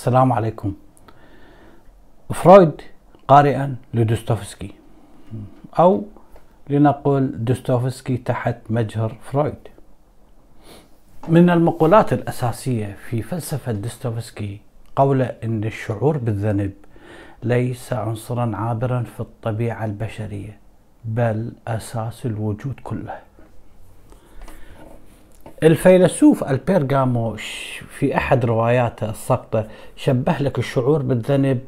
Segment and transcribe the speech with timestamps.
[0.00, 0.74] السلام عليكم.
[2.34, 2.82] فرويد
[3.28, 4.74] قارئا لدوستوفسكي
[5.78, 6.04] أو
[6.70, 9.68] لنقول دوستوفسكي تحت مجهر فرويد.
[11.28, 14.60] من المقولات الأساسية في فلسفة دوستوفسكي
[14.96, 16.72] قوله أن الشعور بالذنب
[17.42, 20.58] ليس عنصرا عابرا في الطبيعة البشرية
[21.04, 23.18] بل أساس الوجود كله.
[25.62, 27.36] الفيلسوف البيرغامو
[27.98, 31.60] في أحد رواياته السقطة شبه لك الشعور بالذنب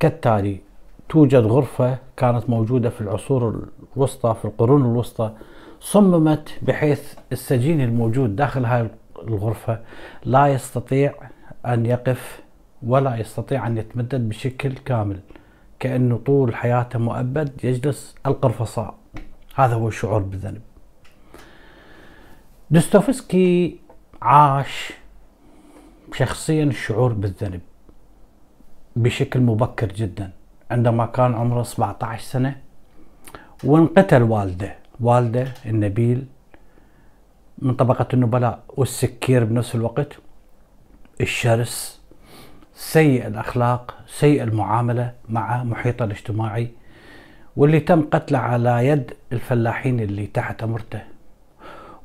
[0.00, 0.60] كالتالي
[1.08, 5.32] توجد غرفة كانت موجودة في العصور الوسطى في القرون الوسطى
[5.80, 8.90] صممت بحيث السجين الموجود داخل هذه
[9.28, 9.78] الغرفة
[10.24, 11.14] لا يستطيع
[11.66, 12.42] أن يقف
[12.82, 15.20] ولا يستطيع أن يتمدد بشكل كامل
[15.80, 18.94] كأنه طول حياته مؤبد يجلس القرفصاء.
[19.54, 20.71] هذا هو الشعور بالذنب.
[22.72, 23.78] دوستوفسكي
[24.22, 24.92] عاش
[26.14, 27.60] شخصيا الشعور بالذنب
[28.96, 30.30] بشكل مبكر جدا.
[30.70, 32.56] عندما كان عمره 17 سنة
[33.64, 34.74] وانقتل والده.
[35.00, 36.26] والده النبيل
[37.58, 40.12] من طبقة النبلاء والسكير بنفس الوقت.
[41.20, 42.00] الشرس
[42.74, 46.70] سيء الأخلاق سيء المعاملة مع محيطه الاجتماعي
[47.56, 51.11] واللي تم قتله على يد الفلاحين اللي تحت أمرته.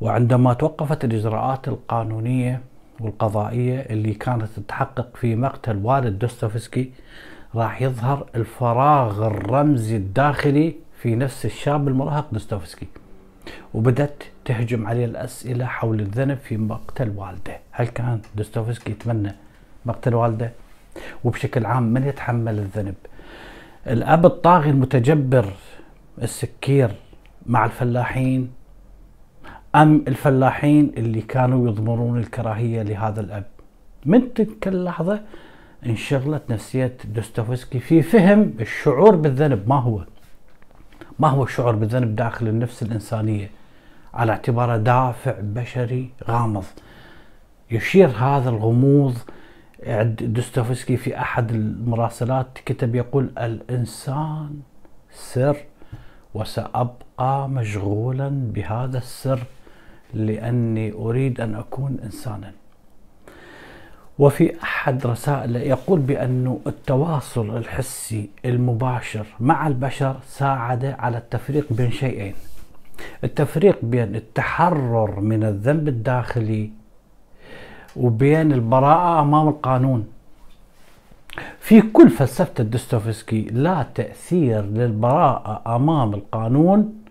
[0.01, 2.61] وعندما توقفت الإجراءات القانونية
[2.99, 6.91] والقضائية اللي كانت تتحقق في مقتل والد دوستوفسكي
[7.55, 12.87] راح يظهر الفراغ الرمزي الداخلي في نفس الشاب المراهق دوستوفسكي.
[13.73, 17.57] وبدأت تهجم عليه الأسئلة حول الذنب في مقتل والده.
[17.71, 19.31] هل كان دوستوفسكي يتمنى
[19.85, 20.51] مقتل والده؟
[21.23, 22.95] وبشكل عام من يتحمل الذنب؟
[23.87, 25.45] الأب الطاغي المتجبر
[26.21, 26.91] السكير
[27.45, 28.56] مع الفلاحين
[29.77, 33.43] أم الفلاحين اللي كانوا يضمرون الكراهية لهذا الأب؟
[34.05, 35.21] من تلك اللحظة
[35.85, 39.69] انشغلت نفسية دوستويفسكي في فهم الشعور بالذنب.
[39.69, 40.01] ما هو؟
[41.19, 43.49] ما هو الشعور بالذنب داخل النفس الإنسانية؟
[44.13, 46.65] على اعتباره دافع بشري غامض.
[47.71, 49.17] يشير هذا الغموض
[50.21, 54.59] دوستويفسكي في أحد المراسلات كتب يقول الإنسان
[55.11, 55.57] سر
[56.33, 59.39] وسأبقى مشغولا بهذا السر
[60.13, 62.51] لأني أريد أن أكون إنسانا.
[64.19, 72.33] وفي أحد رسائله يقول بأن التواصل الحسي المباشر مع البشر ساعد على التفريق بين شيئين.
[73.23, 76.71] التفريق بين التحرر من الذنب الداخلي
[77.95, 80.07] وبين البراءة أمام القانون.
[81.59, 87.03] في كل فلسفة الدستوفسكي لا تأثير للبراءة أمام القانون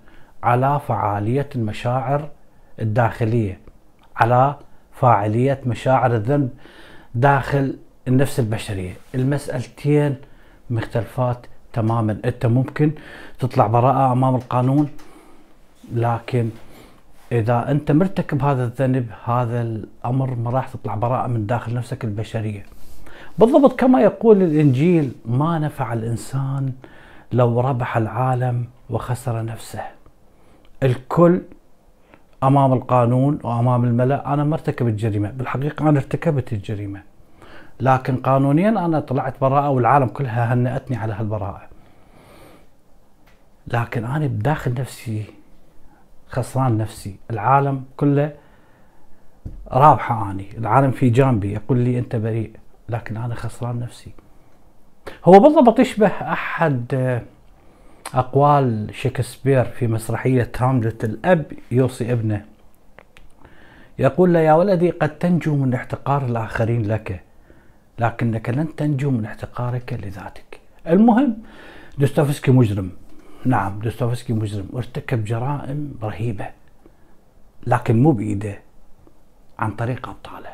[0.42, 2.28] على فعالية المشاعر
[2.80, 3.60] الداخلية
[4.16, 4.54] على
[4.92, 6.50] فاعلية مشاعر الذنب
[7.14, 7.76] داخل
[8.08, 8.92] النفس البشرية.
[9.14, 10.16] المسألتين
[10.70, 12.18] مختلفات تماما.
[12.24, 12.90] انت ممكن
[13.38, 14.88] تطلع براءة أمام القانون
[15.94, 16.48] لكن
[17.32, 22.66] إذا أنت مرتكب هذا الذنب هذا الأمر ما راح تطلع براءة من داخل نفسك البشرية.
[23.38, 26.72] بالضبط كما يقول الإنجيل ما نفع الإنسان
[27.32, 29.82] لو ربح العالم وخسر نفسه.
[30.82, 31.40] الكل
[32.46, 37.02] أمام القانون وأمام الملأ أنا ما ارتكبت جريمة بالحقيقة أنا ارتكبت الجريمة.
[37.80, 41.62] لكن قانونيا أنا طلعت براءة والعالم كلها هنأتني على هالبراءة.
[43.66, 45.24] لكن أنا بداخل نفسي
[46.28, 48.32] خسران نفسي العالم كله
[49.72, 52.52] رابحة أني العالم في جانبي يقول لي أنت بريء
[52.88, 54.10] لكن أنا خسران نفسي.
[55.24, 57.22] هو بالضبط يشبه أحد
[58.14, 62.44] أقوال شكسبير في مسرحية هاملت الأب يوصي ابنه.
[63.98, 67.22] يقول له يا ولدي قد تنجو من احتقار الآخرين لك
[67.98, 70.60] لكنك لن تنجو من احتقارك لذاتك.
[70.86, 71.36] المهم
[71.98, 72.90] دوستوفسكي مجرم.
[73.44, 74.66] نعم دوستوفسكي مجرم.
[74.72, 76.46] وارتكب جرائم رهيبة
[77.66, 78.58] لكن مو بإيده
[79.58, 80.50] عن طريق أبطاله.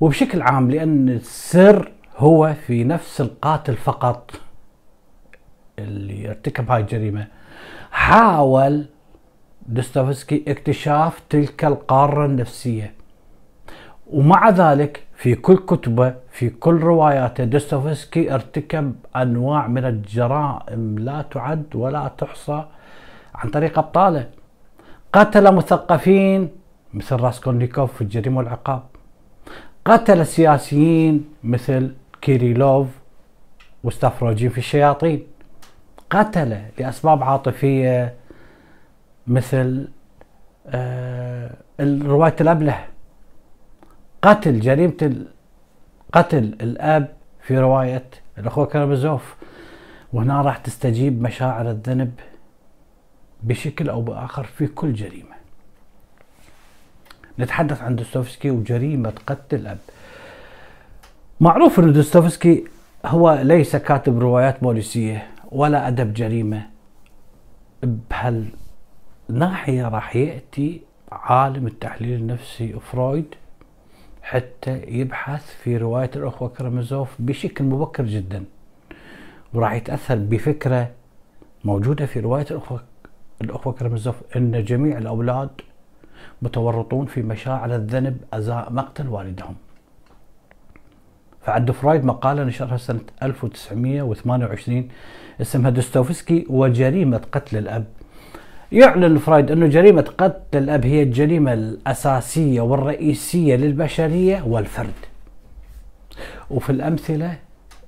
[0.00, 4.40] وبشكل عام لأن السر هو في نفس القاتل فقط.
[5.82, 7.26] اللي ارتكب هاي الجريمة.
[7.90, 8.86] حاول
[9.66, 12.94] دوستويفسكي اكتشاف تلك القارة النفسية.
[14.06, 21.64] ومع ذلك في كل كتبه في كل رواياته دوستويفسكي ارتكب أنواع من الجرائم لا تعد
[21.74, 22.64] ولا تحصى
[23.34, 24.28] عن طريق أبطاله.
[25.12, 26.48] قتل مثقفين
[26.94, 28.82] مثل راسكولنيكوف في الجريمة والعقاب.
[29.84, 32.86] قتل سياسيين مثل كيريلوف
[33.84, 35.26] وستافروجين في الشياطين.
[36.10, 38.14] قتل لأسباب عاطفية
[39.26, 39.88] مثل
[40.66, 42.84] آه رواية الأبله
[44.22, 45.26] قتل جريمة
[46.12, 48.04] قتل الأب في رواية
[48.38, 49.34] الأخوة كرامازوف
[50.12, 52.12] وهنا راح تستجيب مشاعر الذنب
[53.42, 55.34] بشكل أو بآخر في كل جريمة.
[57.38, 59.78] نتحدث عن دوستويفسكي وجريمة قتل الأب.
[61.40, 62.64] معروف أن دوستويفسكي
[63.06, 65.26] هو ليس كاتب روايات بوليسية.
[65.52, 66.66] ولا أدب جريمة
[67.82, 70.80] بهالناحية راح يأتي
[71.12, 73.34] عالم التحليل النفسي فرويد
[74.22, 78.44] حتى يبحث في رواية الأخوة كرامازوف بشكل مبكر جدا.
[79.54, 80.90] وراح يتأثر بفكرة
[81.64, 82.82] موجودة في رواية الأخوة
[83.40, 85.50] الأخوة كرامازوف أن جميع الأولاد
[86.42, 89.54] متورطون في مشاعر الذنب أزاء مقتل والدهم.
[91.42, 94.88] فعند فرويد مقالة نشرها سنة 1928
[95.40, 97.84] اسمها دوستوفسكي وجريمة قتل الأب.
[98.72, 104.92] يعلن فرويد أن جريمة قتل الأب هي الجريمة الأساسية والرئيسية للبشرية والفرد.
[106.50, 107.38] وفي الأمثلة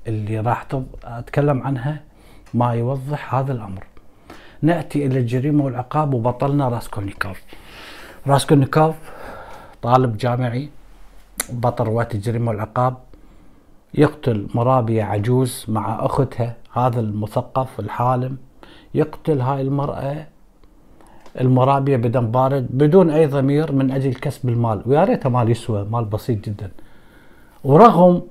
[0.07, 0.67] اللي راح
[1.05, 2.01] أتكلم عنها
[2.55, 3.85] ما يوضح هذا الأمر.
[4.63, 7.43] نأتي إلى الجريمة والعقاب وبطلنا راسكولنيكوف
[8.27, 8.95] راسكولنيكوف
[9.83, 10.69] طالب جامعي
[11.51, 12.97] بطل رواية الجريمة والعقاب.
[13.95, 18.37] يقتل مرابية عجوز مع أختها هذا المثقف الحالم.
[18.95, 20.27] يقتل هاي المرأة
[21.41, 24.83] المرابية بدم بارد بدون أي ضمير من أجل كسب المال.
[24.87, 26.71] ويا ريته مال يسوى مال بسيط جدا.
[27.65, 28.23] ورغم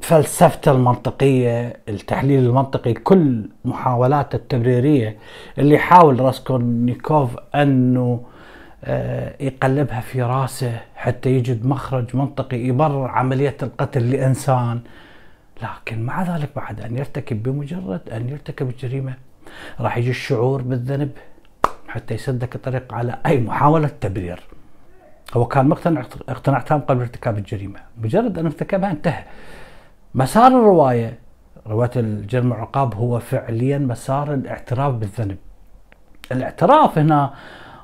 [0.00, 5.18] فلسفته المنطقية التحليل المنطقي كل محاولاته التبريرية
[5.58, 8.20] اللي حاول راسكولنيكوف أنه
[9.40, 14.80] يقلبها في راسه حتى يجد مخرج منطقي يبرر عملية القتل لإنسان.
[15.62, 19.14] لكن مع ذلك بعد أن يرتكب بمجرد أن يرتكب الجريمة
[19.80, 21.10] راح يجي الشعور بالذنب
[21.88, 24.42] حتى يسدك الطريق على أي محاولة تبرير.
[25.34, 27.80] هو كان مقتنع اقتناع تام قبل ارتكاب الجريمة.
[27.98, 29.24] مجرد أن ارتكبها انتهى.
[30.14, 31.18] مسار الرواية
[31.66, 35.36] رواية الجرم العقاب هو فعليا مسار الاعتراف بالذنب.
[36.32, 37.34] الاعتراف هنا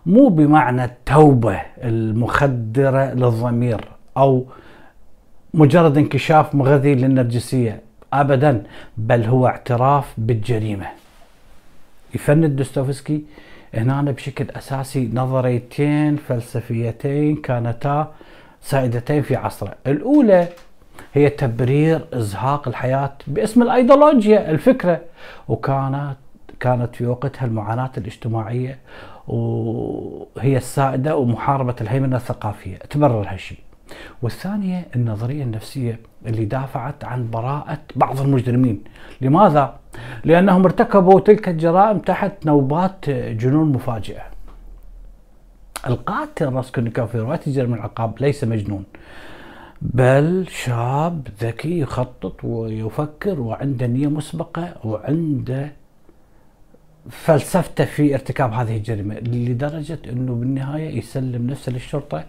[0.09, 3.85] مو بمعنى التوبة المخدرة للضمير
[4.17, 4.45] أو
[5.55, 7.81] مجرد انكشاف مغذي للنرجسية
[8.13, 8.63] أبدا
[8.97, 10.87] بل هو اعتراف بالجريمة.
[12.15, 13.25] يفند دوستويفسكي
[13.75, 18.13] هنا بشكل أساسي نظريتين فلسفيتين كانتا
[18.63, 19.75] سائدتين في عصره.
[19.87, 20.49] الأولى
[21.15, 25.01] هي تبرير إزهاق الحياة باسم الأيديولوجيا الفكرة.
[25.49, 26.17] وكانت
[26.61, 28.79] كانت في وقتها المعاناة الاجتماعية
[29.29, 32.77] وهي السائدة ومحاربة الهيمنة الثقافية.
[32.77, 33.59] تبرر هالشيء
[34.23, 38.85] والثانية النظرية النفسية اللي دافعت عن براءة بعض المجرمين.
[39.21, 39.79] لماذا؟
[40.25, 44.23] لأنهم ارتكبوا تلك الجرائم تحت نوبات جنون مفاجئة.
[45.87, 48.85] القاتل راسكولنيكوف في رواية الجريمة والعقاب ليس مجنون.
[49.83, 55.73] بل شاب ذكي يخطط ويفكر وعنده نية مسبقة وعنده
[57.11, 62.25] فلسفته في ارتكاب هذه الجريمة لدرجة أنه بالنهاية يسلم نفسه للشرطة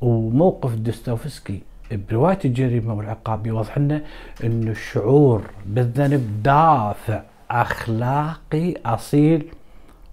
[0.00, 1.62] وموقف دوستويفسكي
[1.92, 4.02] برواية الجريمة والعقاب يوضح لنا
[4.44, 9.46] أن الشعور بالذنب دافع أخلاقي أصيل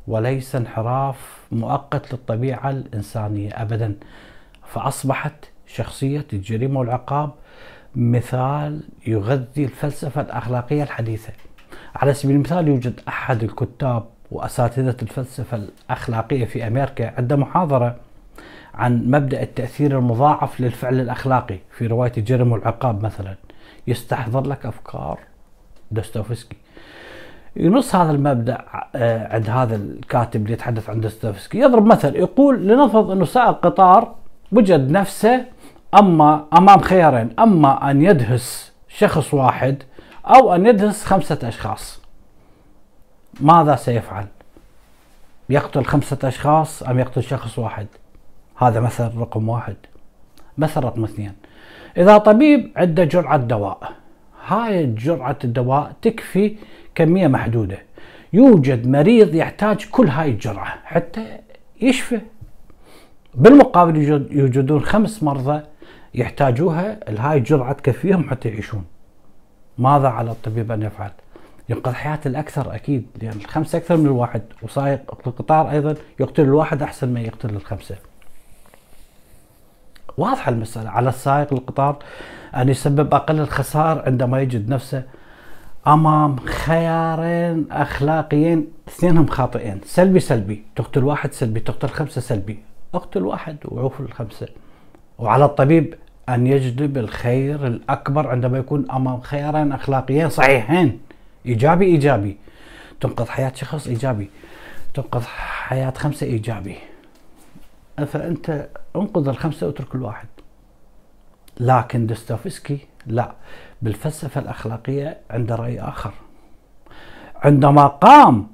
[0.07, 3.95] وليس انحراف مؤقت للطبيعة الإنسانية أبدا.
[4.67, 5.33] فأصبحت
[5.67, 7.31] شخصية الجريمة والعقاب
[7.95, 11.33] مثال يغذي الفلسفة الأخلاقية الحديثة.
[11.95, 17.95] على سبيل المثال يوجد أحد الكتاب وأساتذة الفلسفة الأخلاقية في أمريكا عنده محاضرة
[18.73, 23.35] عن مبدأ التأثير المضاعف للفعل الأخلاقي في رواية الجرم والعقاب مثلا.
[23.87, 25.19] يستحضر لك أفكار
[25.91, 26.57] دوستويفسكي.
[27.55, 31.59] ينص هذا المبدأ آه، عند هذا الكاتب اللي يتحدث عن دوستويفسكي.
[31.59, 34.15] يضرب مثل يقول لنفرض أنه سائق قطار
[34.51, 35.45] وجد نفسه
[35.99, 39.83] أما أمام خيارين أما أن يدهس شخص واحد
[40.25, 42.01] أو أن يدهس خمسة أشخاص.
[43.41, 44.25] ماذا سيفعل؟
[45.49, 47.87] يقتل خمسة أشخاص أم يقتل شخص واحد؟
[48.57, 49.75] هذا مثل رقم واحد.
[50.57, 51.33] مثل رقم اثنين.
[51.97, 53.91] إذا طبيب عنده جرعة دواء
[54.47, 56.55] هاي جرعة الدواء تكفي
[56.95, 57.77] كمية محدودة.
[58.33, 61.37] يوجد مريض يحتاج كل هاي الجرعة حتى
[61.81, 62.21] يشفى.
[63.35, 63.97] بالمقابل
[64.31, 65.61] يوجدون خمس مرضى
[66.13, 68.85] يحتاجوها هاي الجرعة تكفيهم حتى يعيشون.
[69.77, 71.11] ماذا على الطبيب أن يفعل؟
[71.69, 77.13] ينقذ حياة الأكثر أكيد لأن الخمسة أكثر من الواحد وسائق القطار أيضا يقتل الواحد أحسن
[77.13, 77.95] ما يقتل الخمسة.
[80.17, 80.89] واضحة المسألة.
[80.89, 81.97] على السائق القطار
[82.55, 85.03] أن يسبب أقل الخسائر عندما يجد نفسه
[85.87, 89.81] أمام خيارين أخلاقيين اثنينهم خاطئين.
[89.85, 92.59] سلبي سلبي تقتل واحد سلبي تقتل خمسة سلبي.
[92.93, 94.47] اقتل واحد وعوف الخمسة.
[95.19, 95.95] وعلى الطبيب
[96.29, 100.99] أن يجلب الخير الأكبر عندما يكون أمام خيارين أخلاقيين صحيحين.
[101.45, 102.37] إيجابي إيجابي.
[103.01, 104.29] تنقذ حياة شخص إيجابي.
[104.93, 105.21] تنقذ
[105.67, 106.75] حياة خمسة إيجابي.
[108.07, 110.27] فأنت انقذ الخمسة واترك الواحد.
[111.59, 112.77] لكن دوستويفسكي
[113.07, 113.33] لا.
[113.81, 116.13] بالفلسفة الأخلاقية عنده رأي آخر.
[117.35, 118.47] عندما قام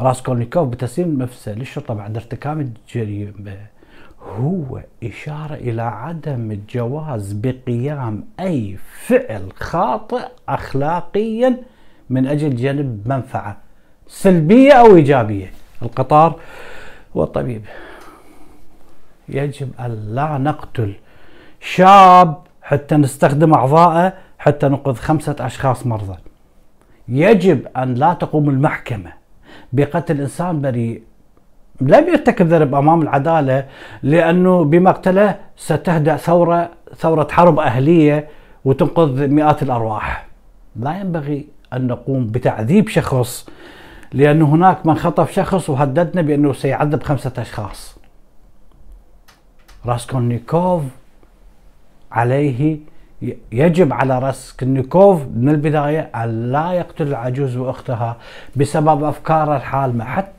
[0.00, 3.56] راسكولنيكوف بتسليم النفس للشرطة بعد ارتكاب الجريمة
[4.26, 11.56] هو إشارة إلى عدم الجواز بقيام أي فعل خاطئ أخلاقيا
[12.10, 13.56] من أجل جلب منفعة
[14.06, 15.52] سلبية أو إيجابية.
[15.82, 16.40] القطار
[17.14, 17.64] والطبيب.
[19.28, 20.94] يجب أن لا نقتل
[21.60, 26.18] شاب حتى نستخدم أعضائه حتى ننقذ خمسة أشخاص مرضى.
[27.08, 29.12] يجب أن لا تقوم المحكمة.
[29.72, 31.02] بقتل إنسان بريء
[31.80, 33.66] لم يرتكب ذنب أمام العدالة
[34.02, 38.28] لأنه بمقتله ستهدأ ثورة ثورة حرب أهلية
[38.64, 40.26] وتنقذ مئات الأرواح.
[40.76, 43.48] لا ينبغي أن نقوم بتعذيب شخص
[44.12, 47.98] لأن هناك من خطف شخص وهددنا بأنه سيعذب خمسة أشخاص.
[49.86, 50.82] راسكولنيكوف
[52.12, 52.78] عليه
[53.52, 58.16] يجب على راسكولنيكوف من البداية أن لا يقتل العجوز وأختها
[58.56, 60.35] بسبب أفكاره الحالمة حتى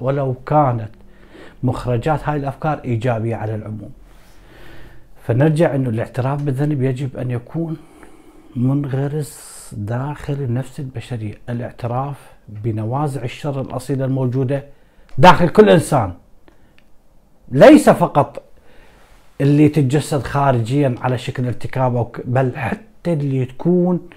[0.00, 0.88] ولو كانت
[1.62, 3.90] مخرجات هاي الأفكار إيجابية على العموم.
[5.22, 7.76] فنرجع أنه الاعتراف بالذنب يجب أن يكون
[8.56, 11.34] منغرس داخل النفس البشرية.
[11.48, 12.16] الاعتراف
[12.48, 14.64] بنوازع الشر الأصيلة الموجودة
[15.18, 16.12] داخل كل إنسان.
[17.52, 18.42] ليس فقط
[19.40, 24.08] اللي تتجسد خارجيا على شكل ارتكاب بل حتى اللي تكون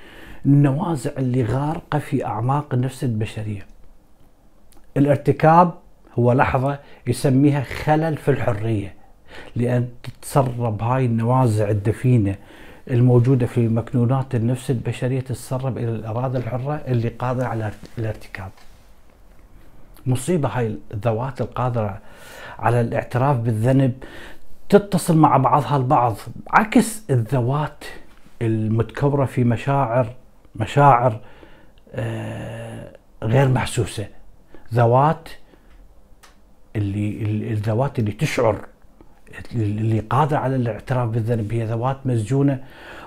[0.46, 3.68] النوازع اللي غارقة في أعماق النفس البشرية.
[5.00, 5.74] الارتكاب
[6.20, 8.94] هو لحظة يسميها خلل في الحرية
[9.56, 12.36] لأن تتسرب هاي النوازع الدفينة
[12.91, 18.50] الموجودة في مكنونات النفس البشرية تتسرب إلى الإرادة الحرة اللي قادرة على الارتكاب.
[20.06, 22.00] مصيبة هاي الذوات القادرة
[22.60, 23.94] على الاعتراف بالذنب
[24.70, 26.15] تتصل مع بعضها البعض
[26.50, 27.84] عكس الذوات
[28.41, 30.08] المتكورة في مشاعر
[30.56, 31.20] مشاعر
[31.94, 32.91] آه،
[33.24, 34.08] غير محسوسة.
[34.73, 35.29] ذوات
[36.75, 38.65] اللي الذوات اللي تشعر
[39.55, 42.63] اللي قادرة على الاعتراف بالذنب هي ذوات مسجونة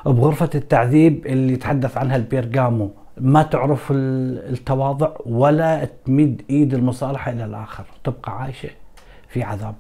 [0.07, 2.91] بغرفة التعذيب اللي تحدث عنها البيرغامو.
[3.17, 8.71] ما تعرف التواضع ولا تمد إيد المصالحة إلى الآخر تبقى عايشة
[9.29, 9.75] في عذاب.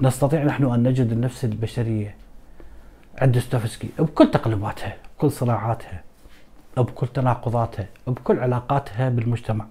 [0.00, 2.14] نستطيع نحن أن نجد النفس البشرية
[3.18, 6.05] عند دوستويفسكي بكل تقلباتها بكل صراعاتها.
[6.82, 9.64] بكل تناقضاتها بكل علاقاتها بالمجتمع.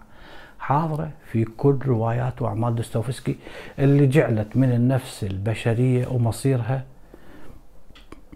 [0.60, 3.36] حاضرة في كل روايات وأعمال دوستويفسكي
[3.80, 6.84] اللي جعلت من النفس البشرية ومصيرها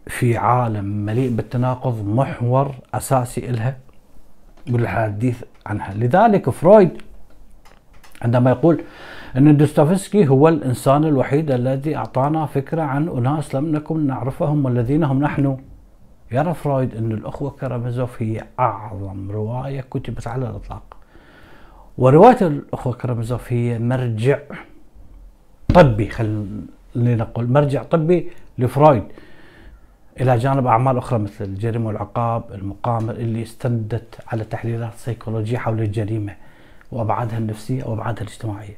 [0.08, 3.78] في عالم مليء بالتناقض محور أساسي إلها
[4.72, 5.94] والحديث عنها.
[5.94, 6.90] لذلك فرويد
[8.22, 8.82] عندما يقول
[9.38, 15.20] أن دوستويفسكي هو الإنسان الوحيد الذي أعطانا فكرة عن أناس لم نكن نعرفهم والذين هم
[15.20, 15.58] نحن.
[16.32, 20.98] يرى فرويد أن الأخوة كرامازوف هي أعظم رواية كتبت على الإطلاق.
[21.98, 24.40] ورواية الأخوة كرامازوف هي مرجع
[25.74, 29.04] طبي خلينا نقول مرجع طبي لفرويد.
[30.22, 36.36] إلى جانب أعمال أخرى مثل الجريمة والعقاب المقامر اللي استندت على تحليلات سيكولوجية حول الجريمة
[36.92, 38.78] وأبعادها النفسية وأبعادها الاجتماعية.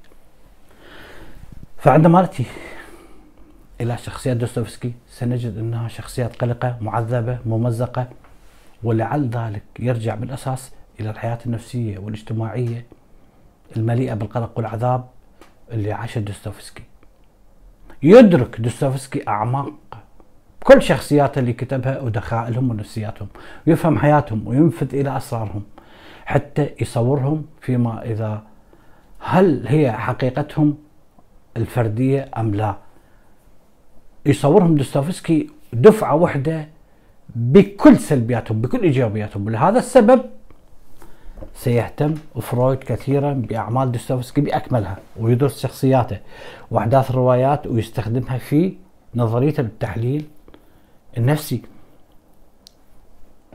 [1.77, 2.45] فعندما نأتي
[3.81, 4.93] إلى شخصيات دوستويفسكي.
[5.07, 8.07] سنجد أنها شخصيات قلقة معذبة ممزقة
[8.83, 12.85] ولعل ذلك يرجع بالأساس إلى الحياة النفسية والاجتماعية
[13.77, 15.05] المليئة بالقلق والعذاب
[15.71, 16.83] اللي عاشها دوستويفسكي.
[18.03, 19.73] يدرك دوستويفسكي أعماق
[20.63, 23.27] كل شخصياته اللي كتبها ودخائلهم ونفسياتهم
[23.67, 25.63] ويفهم حياتهم وينفذ إلى أسرارهم
[26.25, 28.43] حتى يصورهم فيما إذا
[29.19, 30.77] هل هي حقيقتهم
[31.57, 32.75] الفردية أم لا.
[34.25, 36.67] يصورهم دوستويفسكي دفعة واحدة
[37.35, 39.49] بكل سلبياتهم بكل إيجابياتهم.
[39.49, 40.21] لهذا السبب
[41.55, 46.17] سيهتم فرويد كثيرا بأعمال دوستويفسكي بأكملها ويدرس شخصياته
[46.71, 48.73] وأحداث الروايات ويستخدمها في
[49.15, 50.25] نظريته بالتحليل
[51.17, 51.61] النفسي.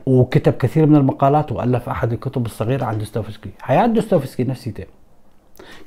[0.05, 3.49] وكتب كثير من المقالات وألف أحد الكتب الصغيرة عن دوستويفسكي.
[3.61, 4.85] حياة دوستويفسكي نفسيته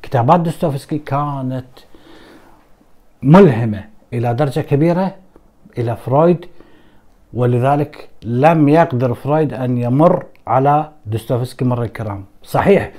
[0.03, 1.67] كتابات دوستويفسكي كانت
[3.23, 3.90] ملهمة.
[4.13, 5.15] إلى درجة كبيرة
[5.79, 6.47] إلى فرويد
[7.35, 12.25] ولذلك لم يقدر فرويد أن يمر على دوستويفسكي مر الكرام.
[12.43, 12.93] صحيح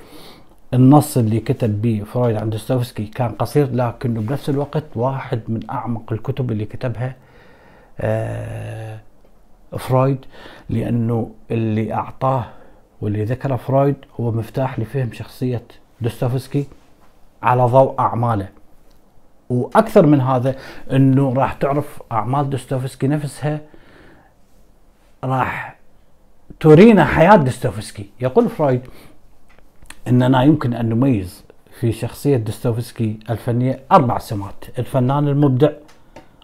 [0.74, 6.14] النص اللي كتب به فرويد عن دوستويفسكي كان قصير لكنه بنفس الوقت واحد من أعمق
[6.14, 7.16] الكتب اللي كتبها
[8.00, 9.00] آه
[9.78, 10.18] فرويد
[10.70, 12.46] لأنه اللي أعطاه
[13.02, 15.64] واللي ذكره فرويد هو مفتاح لفهم شخصية
[16.02, 16.66] دوستويفسكي
[17.44, 18.48] على ضوء أعماله.
[19.52, 20.56] وأكثر من هذا
[20.92, 23.62] إنه راح تعرف أعمال دوستويفسكي نفسها
[25.24, 25.80] راح
[26.60, 28.10] تورينا حياة دوستويفسكي.
[28.22, 28.82] يقول فرويد
[30.08, 31.44] إننا يمكن أن نميز
[31.80, 35.72] في شخصية دوستويفسكي الفنية أربع سمات الفنان المبدع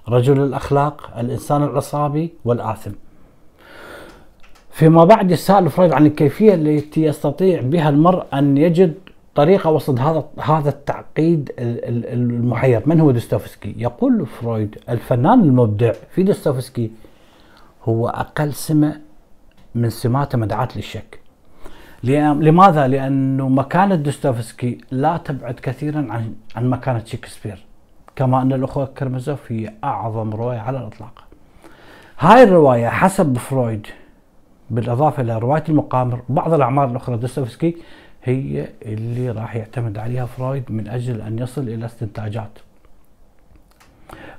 [0.09, 2.91] رجل الأخلاق الإنسان العصابي والآثم.
[4.71, 8.93] فيما بعد يسأل فرويد عن الكيفية التي يستطيع بها المرء أن يجد
[9.38, 16.91] طريقه وسط هذا هذا التعقيد المحير من هو دوستويفسكي؟ يقول فرويد الفنان المبدع في دوستويفسكي
[17.84, 19.01] هو أقل سمة
[19.75, 21.20] من سماته مدعاة للشك.
[22.03, 27.65] لماذا؟ لأنه مكانة دوستويفسكي لا تبعد كثيرا عن عن مكانة شكسبير.
[28.15, 31.24] كما أن الأخوة كرامازوف هي أعظم رواية على الإطلاق.
[32.20, 33.88] هاي الرواية حسب فرويد
[34.70, 37.77] بالإضافة إلى رواية المقامر بعض الأعمال الأخرى دوستويفسكي
[38.27, 42.50] هي اللي راح يعتمد عليها فرويد من أجل أن يصل إلى استنتاجات.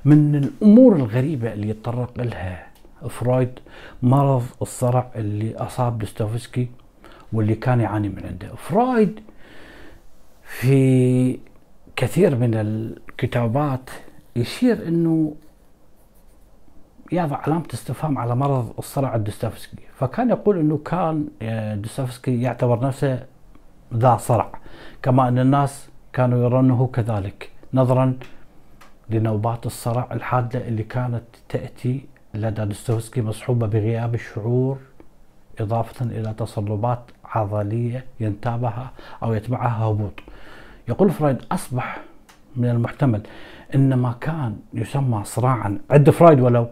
[0.05, 2.67] من الأمور الغريبة اللي يتطرق لها
[3.09, 3.59] فرويد
[4.03, 6.67] مرض الصرع اللي أصاب دوستويفسكي
[7.33, 8.55] واللي كان يعاني من عنده.
[8.55, 9.19] فرويد
[10.43, 11.39] في
[11.95, 13.89] كثير من الكتابات
[14.35, 15.35] يشير إنه
[17.11, 19.77] يضع علامة استفهام على مرض الصرع لدوستويفسكي.
[19.95, 23.25] فكان يقول إنه كان آه، دوستويفسكي يعتبر نفسه
[23.93, 24.51] ذا صرع.
[25.01, 27.51] كما أن الناس كانوا يرونه كذلك.
[27.73, 28.17] نظرا
[29.09, 34.77] لنوبات الصرع الحادة اللي كانت تأتي لدى دوستويفسكي مصحوبة بغياب الشعور
[35.59, 38.91] إضافة إلى تصلبات عضلية ينتابها
[39.23, 40.13] أو يتبعها هبوط.
[40.87, 41.99] يقول فرويد أصبح
[42.55, 43.21] من المحتمل
[43.75, 45.77] ان ما كان يسمى صرعا.
[45.91, 46.67] عند فرويد ولو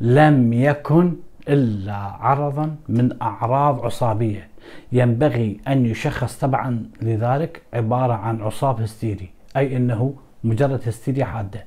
[0.00, 1.16] لم يكن
[1.48, 4.48] إلا عرضا من أعراض عصابه.
[4.92, 11.64] ينبغي أن يشخص تبعا لذلك عبارة عن عصاب هستيري أي إنه مجرد هستيريا حادة.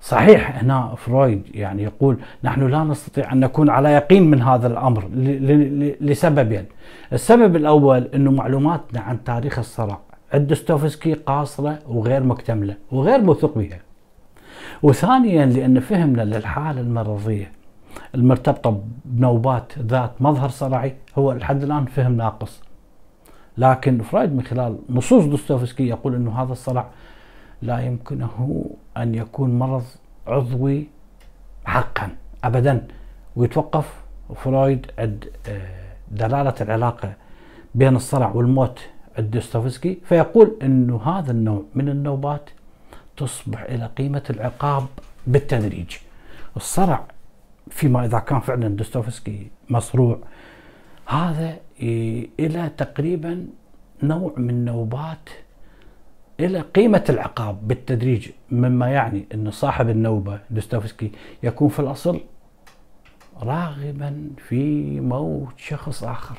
[0.00, 5.08] صحيح هنا فرويد يعني يقول نحن لا نستطيع أن نكون على يقين من هذا الأمر
[6.00, 6.64] لسببين.
[7.12, 9.98] السبب الأول إنه معلوماتنا عن تاريخ الصرع
[10.32, 13.80] عند دوستويفسكي قاصرة وغير مكتملة وغير موثوق بها
[14.82, 17.55] وثانيا لأن فهمنا للحالة المرضية.
[18.14, 22.60] المرتبطة بنوبات ذات مظهر صرعي هو لحد الآن فهم ناقص
[23.58, 26.86] لكن فرويد من خلال نصوص دوستويفسكي يقول أنه هذا الصرع
[27.62, 29.84] لا يمكنه أن يكون مرض
[30.26, 30.86] عضوي
[31.64, 32.08] حقا
[32.44, 32.86] أبدا
[33.36, 33.94] ويتوقف
[34.34, 35.68] فرويد عند آه،
[36.10, 37.12] دلالة العلاقة
[37.74, 38.80] بين الصرع والموت
[39.18, 42.50] لدوستويفسكي فيقول إنه هذا النوع من النوبات
[43.16, 44.86] تصبح إلها قيمة العقاب
[45.26, 45.96] بالتدريج.
[46.56, 47.04] الصرع
[47.70, 50.18] فيما إذا كان فعلا دوستويفسكي مصروع
[51.06, 51.56] هذا
[52.40, 53.46] إلى تقريبا
[54.02, 55.28] نوع من نوبات
[56.40, 62.20] إلها قيمة العقاب بالتدريج مما يعني ان صاحب النوبة دوستويفسكي يكون في الأصل
[63.42, 66.36] راغبا في موت شخص آخر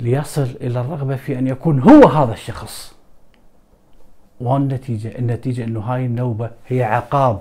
[0.00, 2.94] ليصل إلى الرغبة في أن يكون هو هذا الشخص.
[4.40, 7.40] والنتيجة النتيجة أنه هاي النوبة هي عقاب.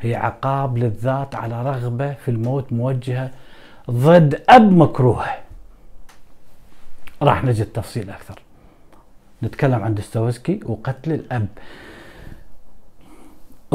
[0.00, 3.30] هي عقاب للذات على رغبة في الموت موجهة
[3.90, 5.26] ضد أب مكروه.
[7.22, 8.42] راح نجد تفصيل أكثر.
[9.42, 11.48] نتكلم عن دستويسكي وقتل الأب.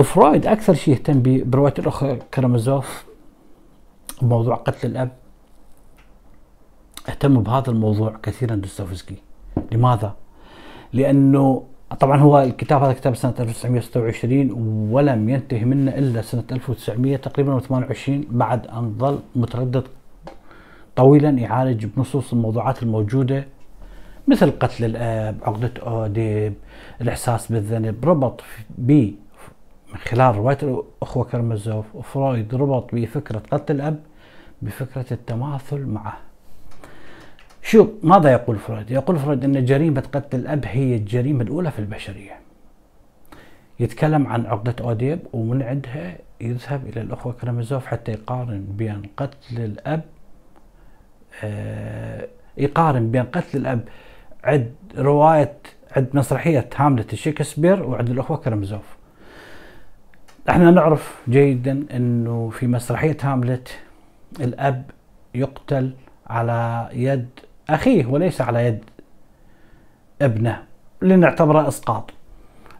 [0.03, 3.05] فرويد أكثر شيء يهتم برواية الأخ كرامازوف
[4.21, 5.11] بموضوع قتل الأب.
[7.09, 9.15] اهتم بهذا الموضوع كثيرا دوستويفسكي.
[9.71, 10.15] لماذا؟
[10.93, 11.63] لأنه
[11.99, 14.51] طبعا هو الكتاب هذا كتاب سنة 1926
[14.91, 19.83] ولم ينتهي منه إلا سنة 1900 تقريبا 28 بعد أن ظل متردد
[20.95, 23.47] طويلا يعالج بنصوص الموضوعات الموجودة
[24.27, 26.53] مثل قتل الآب، عقدة أوديب،
[27.01, 28.41] الإحساس بالذنب، ربط
[28.77, 28.91] ب
[29.89, 33.99] من خلال رواية الأخوة كرامازوف وفرويد ربط بفكرة قتل الأب
[34.61, 36.17] بفكرة التماثل معه.
[37.63, 42.39] شوف ماذا يقول فرويد؟ يقول فرويد أن جريمة قتل الأب هي الجريمة الأولى في البشرية
[43.79, 50.01] يتكلم عن عقدة أوديب ومن عندها يذهب إلى الأخوة كرامازوف حتى يقارن بين قتل الأب
[51.43, 53.81] آه يقارن بين قتل الأب
[54.43, 55.53] عند رواية
[55.95, 58.97] عند مسرحية هاملت شكسبير وعند الأخوة كرامازوف
[60.49, 63.79] إحنا نعرف جيدا إنه في مسرحية هاملت
[64.39, 64.83] الأب
[65.35, 65.93] يقتل
[66.27, 67.29] على يد
[67.69, 68.83] أخيه وليس على يد
[70.21, 70.63] ابنه
[71.01, 72.11] لنعتبره إسقاط.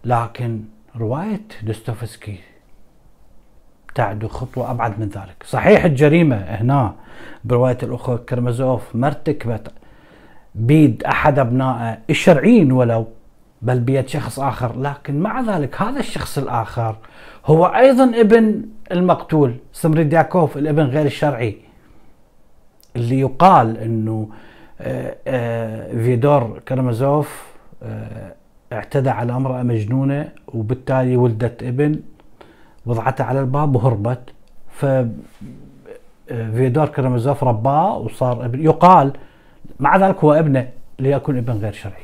[0.05, 0.61] لكن
[0.97, 2.39] رواية دوستويفسكي
[3.95, 5.43] تعدو خطوة أبعد من ذلك.
[5.45, 6.95] صحيح الجريمة هنا
[7.43, 9.71] برواية الأخوة كرمزوف ما ارتكبت
[10.55, 13.07] بيد أحد أبنائه الشرعيين ولو
[13.61, 14.79] بل بيد شخص آخر.
[14.79, 16.95] لكن مع ذلك هذا الشخص الآخر
[17.45, 21.57] هو أيضا ابن المقتول سمريدياكوف الابن غير الشرعي.
[22.95, 24.29] اللي يقال أنه
[26.03, 28.35] فيدور كرمزوف آه،
[28.73, 31.99] اعتدى على امرأة مجنونة وبالتالي ولدت ابن
[32.85, 34.33] وضعته على الباب وهربت.
[34.69, 34.85] ف
[36.27, 38.63] فيدور كرامازوف رباه وصار ابن.
[38.63, 39.13] يقال
[39.79, 42.03] مع ذلك هو ابنه ليكون ابن غير شرعي.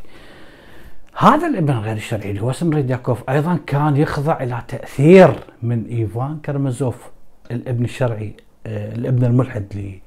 [1.17, 7.10] هذا الابن غير الشرعي اللي هو سمردياكوف أيضا كان يخضع إلى تأثير من إيفان كرامازوف
[7.51, 8.34] الابن الشرعي
[8.65, 9.99] الابن الملحد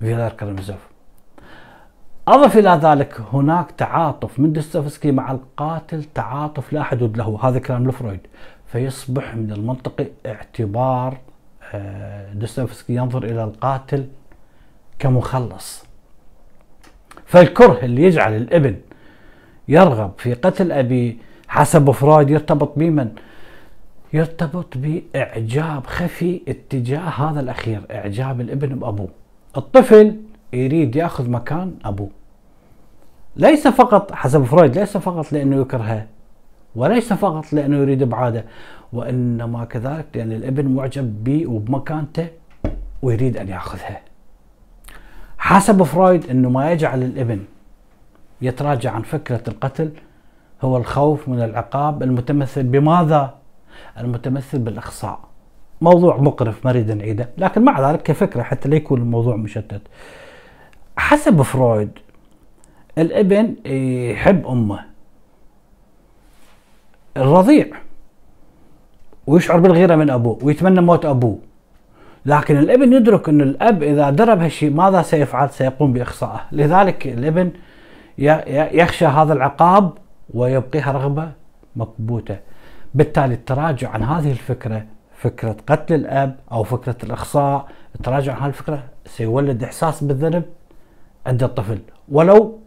[0.00, 0.93] لفيدور كرامازوف
[2.28, 7.38] أضف إلى ذلك هناك تعاطف من دوستويفسكي مع القاتل تعاطف لا حدود له.
[7.42, 8.20] هذا كلام لفرويد.
[8.66, 11.18] فيصبح من المنطقي اعتبار
[11.74, 14.06] آه، دوستويفسكي ينظر إلى القاتل
[14.98, 15.84] كمخلص.
[17.26, 18.76] فالكره اللي يجعل الابن
[19.68, 21.16] يرغب في قتل أبيه
[21.48, 23.10] حسب فرويد يرتبط بمن؟
[24.12, 29.08] يرتبط بإعجاب خفي اتجاه هذا الأخير إعجاب الابن بأبوه.
[29.56, 30.16] الطفل
[30.52, 32.10] يريد ياخذ مكان أبوه.
[33.36, 36.06] ليس فقط حسب فرويد ليس فقط لأنه يكرهه
[36.76, 38.44] وليس فقط لأنه يريد إبعاده
[38.92, 42.28] وإنما كذلك لأن الإبن معجب به وبمكانته
[43.02, 44.00] ويريد أن يأخذها.
[45.38, 47.44] حسب فرويد إنه ما يجعل الإبن
[48.42, 49.90] يتراجع عن فكرة القتل
[50.62, 52.62] هو الخوف من العقاب المتمثل.
[52.62, 53.34] بماذا؟
[53.98, 55.18] المتمثل بالإخصاء.
[55.80, 57.28] موضوع مقرف ما نعيدة.
[57.38, 59.82] لكن مع ذلك كفكرة حتى لا يكون الموضوع مشتت.
[60.96, 61.90] حسب فرويد
[62.98, 63.56] الابن
[64.10, 64.84] يحب أمه.
[67.16, 67.66] الرضيع
[69.26, 71.38] ويشعر بالغيرة من أبوه ويتمنى موت أبوه.
[72.26, 76.40] لكن الابن يدرك أن الأب إذا درب هالشيء ماذا سيفعل؟ سيقوم بإخصائه.
[76.52, 77.50] لذلك الابن
[78.18, 79.92] يخشى هذا العقاب
[80.34, 81.30] ويبقيها رغبة
[81.76, 82.36] مكبوتة.
[82.94, 84.84] بالتالي التراجع عن هذه الفكرة
[85.16, 90.44] فكرة قتل الأب أو فكرة الإخصاء التراجع عن هذه الفكرة سيولد إحساس بالذنب.
[91.26, 92.58] عند الطفل ولو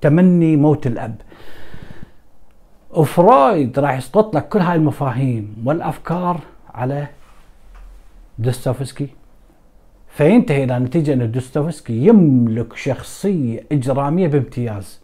[0.00, 1.16] تمني موت الأب.
[2.90, 6.40] وفرويد راح يسقط لك كل هاي المفاهيم والأفكار
[6.74, 7.06] على
[8.38, 9.08] دوستوفسكي.
[10.08, 15.00] فينتهي إلى نتيجة إن دوستوفسكي يملك شخصية إجرامية بامتياز.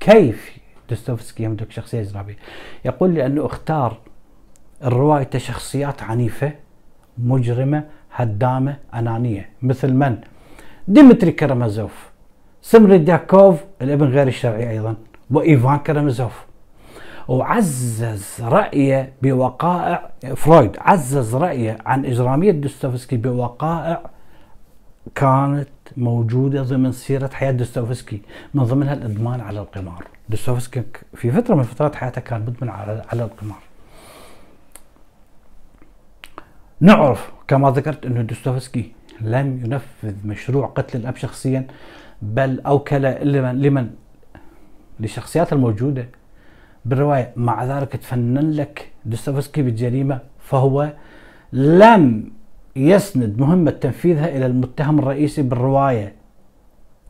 [0.00, 0.58] كيف
[0.90, 2.36] دوستوفسكي يملك شخصية إجرامية؟
[2.84, 3.98] يقول لأنه اختار
[4.84, 6.52] الروايه شخصيات عنيفة
[7.18, 9.48] مجرمة هدامة أنانية.
[9.62, 10.18] مثل من؟
[10.88, 11.32] ديمتري
[12.64, 14.96] كرامازوف سمردياكوف الابن غير الشرعي أيضا
[15.30, 16.44] وإيفان كرامازوف
[17.28, 24.10] وعزز رأيه بوقائع فرويد عزز رأيه عن إجرامية دوستوفسكي بوقائع
[25.14, 28.22] كانت موجودة ضمن سيرة حياة دوستوفسكي
[28.54, 30.04] من ضمنها الإدمان على القمار.
[30.28, 30.82] دوستوفسكي
[31.14, 33.58] في فترة من فترات حياته كان مدمن على, على القمار.
[36.80, 41.66] نعرف كما ذكرت أن دوستوفسكي لم ينفذ مشروع قتل الأب شخصيا
[42.22, 43.90] بل أوكل لمن, لمن؟
[45.00, 46.08] للشخصيات الموجودة.
[46.84, 50.92] بالرواية مع ذلك تفنن لك دوستويفسكي بالجريمة فهو
[51.52, 52.32] لم
[52.76, 56.14] يسند مهمة تنفيذها إلى المتهم الرئيسي بالرواية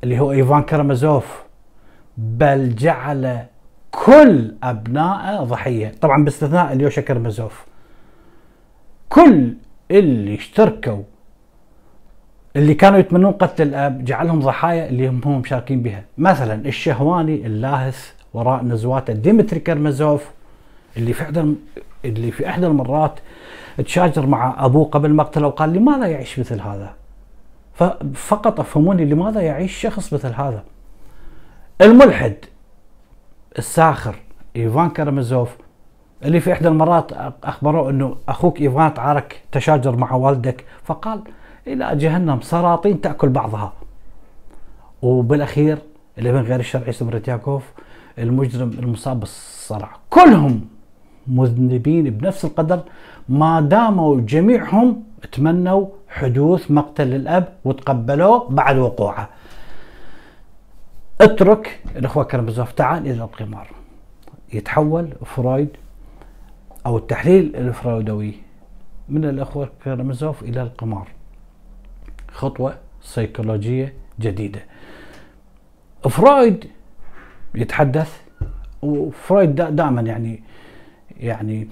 [0.05, 1.45] اللي هو إيفان كرامازوف
[2.19, 3.47] بل جعل
[3.90, 5.93] كل أبنائه ضحية.
[6.01, 7.67] طبعا باستثناء اليوشا كرامازوف.
[9.09, 9.55] كل
[9.90, 11.03] اللي اشتركوا
[12.57, 18.64] اللي كانوا يتمنون قتل الأب جعلهم ضحايا اللي هم مشاركين بها مثلا الشهواني اللاهث وراء
[18.64, 20.31] نزواته ديمتري كرمزوف
[20.97, 21.55] اللي في احدى
[22.05, 23.21] اللي في احدى المرات
[23.79, 26.95] تشاجر مع أبوه قبل مقتله وقال لماذا يعيش مثل هذا؟
[28.14, 30.64] فقط أفهموني لماذا يعيش شخص مثل هذا؟
[31.81, 32.35] الملحد
[33.59, 34.17] الساخر
[34.57, 35.57] إيفان كرمزوف
[36.25, 37.12] اللي في احدى المرات
[37.45, 41.21] أخبروه إنه أخوك إيفان تعارك تشاجر مع والدك فقال
[41.66, 43.72] إلى جهنم سراطين تأكل بعضها.
[45.03, 45.79] وبالأخير
[46.18, 47.62] الابن غير الشرعي سمرتياكوف
[48.18, 49.96] المجرم المصاب بالصرع.
[50.11, 50.64] كلهم
[51.27, 52.81] مذنبين بنفس القدر
[53.29, 59.29] ما داموا جميعهم تمنوا حدوث مقتل الاب وتقبلوه بعد وقوعه.
[61.20, 63.68] اترك الإخوة كرامازوف تعال إلى القمار.
[64.53, 65.68] يتحول فرويد
[66.87, 68.35] أو التحليل الفرويدي
[69.09, 71.09] من الإخوة كرامازوف إلى القمار.
[72.35, 74.61] خطوة سيكولوجية جديدة
[76.11, 76.64] فرويد
[77.55, 78.20] يتحدث
[78.83, 80.42] وفرويد دائما يعني
[81.16, 81.68] يعني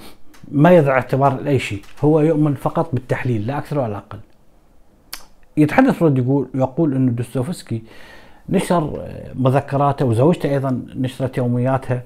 [0.50, 4.18] ما يضع اعتبار لأي شيء هو يؤمن فقط بالتحليل لا أكثر ولا أقل
[5.56, 7.82] يتحدث فرويد يقول يقول إنه دوستويفسكي
[8.48, 12.02] نشر مذكراته وزوجته أيضا نشرت يومياتها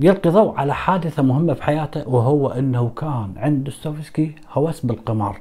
[0.00, 5.40] يلقي ضوء على حادثة مهمة في حياته وهو إنه كان عند دوستويفسكي هوس بالقمار.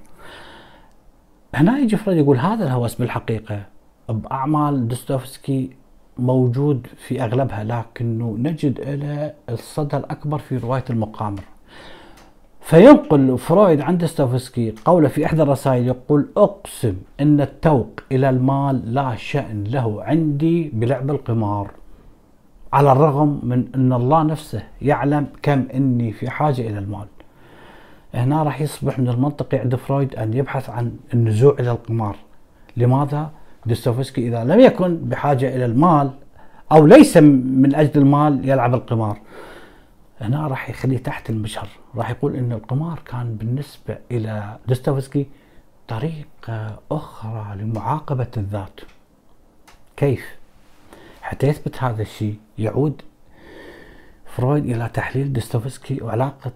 [1.55, 3.62] هنا يجي فرويد يقول هذا الهوس بالحقيقة
[4.10, 5.69] باعمال دوستويفسكي
[6.17, 11.41] موجود في أغلبها لكنه نجد له الصدى الأكبر في رواية المقامر.
[12.62, 19.15] فينقل فرويد عن دوستويفسكي قوله في إحدى الرسائل يقول أقسم إن التوق إلى المال لا
[19.15, 21.71] شأن له عندي بلعب القمار.
[22.73, 27.07] على الرغم من إن الله نفسه يعلم كم إني في حاجة إلى المال.
[28.13, 32.15] هنا راح يصبح من المنطقي عند فرويد أن يبحث عن النزوع إلى القمار.
[32.78, 33.32] لماذا؟
[33.65, 36.12] دوستويفسكي إذا لم يكن بحاجة إلى المال
[36.72, 39.17] أو ليس من أجل المال يلعب القمار.
[40.22, 45.28] هنا راح يخليه تحت المجهر، راح يقول إن القمار كان بالنسبة إلى دوستويفسكي
[45.88, 48.80] طريقة أخرى لمعاقبة الذات.
[49.98, 50.26] كيف؟
[51.22, 53.02] حتى يثبت هذا الشيء يعود
[54.26, 56.52] فرويد إلى تحليل دوستويفسكي وعلاقة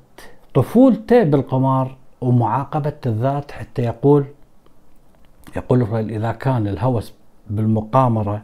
[0.53, 4.25] طفولته بالقمار ومعاقبة الذات حتى يقول
[5.55, 7.13] يقول فرويد إذا كان الهوس
[7.49, 8.41] بالمقامرة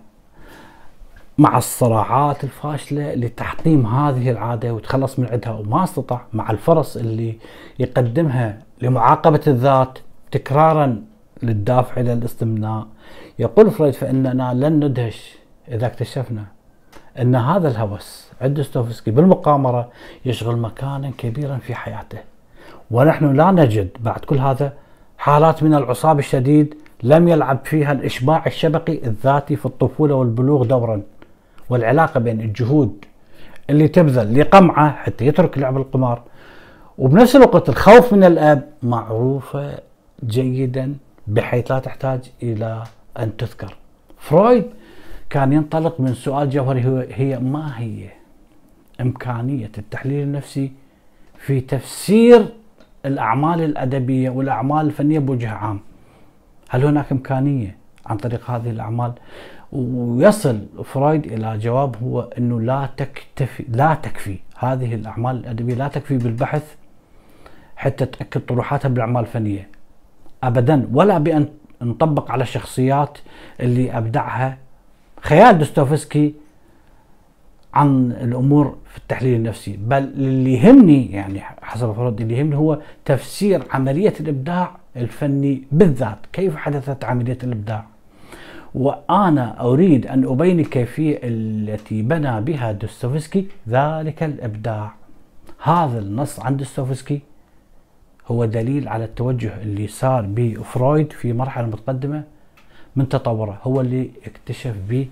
[1.38, 7.38] مع الصراعات الفاشلة لتحطيم هذه العادة وتخلص من عندها وما استطاع مع الفرص اللي
[7.80, 10.00] يقدمها لمعاقبة الذات
[10.32, 11.04] تكرارا
[11.44, 12.88] للدافع إلى الاستمناء.
[13.40, 15.38] يقول فرويد فإننا لن ندهش
[15.72, 16.46] إذا اكتشفنا.
[17.22, 19.90] أن هذا الهوس عند دوستويفسكي بالمقامرة
[20.26, 22.18] يشغل مكانا كبيرا في حياته.
[22.92, 24.74] ونحن لا نجد بعد كل هذا
[25.18, 31.02] حالات من العصاب الشديد لم يلعب فيها الإشباع الشبقي الذاتي في الطفولة والبلوغ دورا.
[31.70, 33.06] والعلاقة بين الجهود
[33.70, 36.22] اللي تبذل لقمعة حتى يترك لعب القمار.
[36.98, 39.80] وبنفس الوقت الخوف من الأب معروفة
[40.26, 40.96] جيدا
[41.28, 42.84] بحيث لا تحتاج إلى
[43.20, 43.76] أن تذكر.
[44.18, 44.66] فرويد
[45.38, 48.10] كان ينطلق من سؤال جوهري هي ما هي
[49.02, 50.72] إمكانية التحليل النفسي
[51.38, 52.46] في تفسير
[53.06, 55.80] الأعمال الأدبية والأعمال الفنية بوجه عام؟
[56.70, 59.14] هل هناك إمكانية عن طريق هذه الأعمال؟
[59.72, 66.18] ويصل فرويد إلى جواب هو أنه لا تكتفي لا تكفي هذه الأعمال الأدبية لا تكفي
[66.18, 66.76] بالبحث
[67.76, 69.70] حتى تأكد طروحاتها بالأعمال الفنية
[70.44, 71.48] أبدا ولا بأن
[71.82, 73.18] نطبق على الشخصيات
[73.60, 74.67] اللي أبدعها
[75.22, 76.34] خيال دوستويفسكي
[77.74, 83.64] عن الأمور في التحليل النفسي بل اللي يهمني يعني حسب فرض اللي يهمني هو تفسير
[83.72, 87.86] عملية الإبداع الفني بالذات كيف حدثت عملية الإبداع؟
[88.76, 94.94] وأنا أريد أن أبين الكيفيه التي بنى بها دوستويفسكي ذلك الإبداع.
[95.64, 97.22] هذا النص عند دوستويفسكي
[98.28, 102.24] هو دليل على التوجه اللي صار به فرويد في مرحلة متقدمة
[102.98, 105.08] من تطوره هو اللي اكتشف به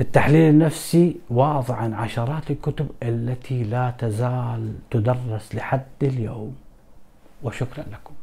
[0.00, 6.56] التحليل النفسي واضعا عشرات الكتب التي لا تزال تدرس لحد اليوم.
[7.42, 8.14] وشكرا لكم.